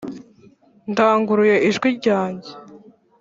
[0.91, 2.51] ndanguruye ijwi ryanjye